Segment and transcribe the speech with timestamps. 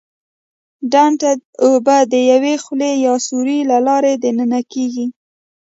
[0.91, 1.31] ډنډ ته
[1.63, 5.05] اوبه د یوې خولې یا سوري له لارې دننه کېږي.